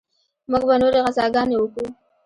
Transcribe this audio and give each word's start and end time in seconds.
موږ 0.49 0.63
به 0.67 0.75
نورې 0.81 0.99
غزاګانې 1.05 1.55
وکو. 1.57 1.83